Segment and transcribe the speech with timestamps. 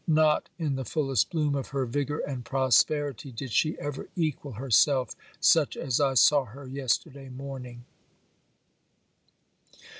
[0.07, 5.13] Not, in the fullest bloom of her vigour and prosperity, did she ever equal herself
[5.39, 7.83] such as I saw her yesterday morning.